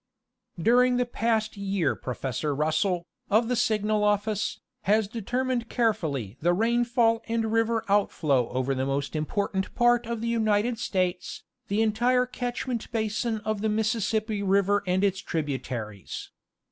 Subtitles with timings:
[0.59, 7.21] During the past year Professor Russell, of the Signal Office, has determined carefully the rainfall
[7.27, 12.91] and river outflow over the most important part of the United States, the entire catchment
[12.91, 16.31] basin of the Mississippi river and its tributaries.